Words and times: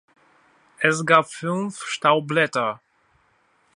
Es 0.79 1.05
gab 1.05 1.29
fünf 1.31 1.85
Staubblätter. 1.85 2.81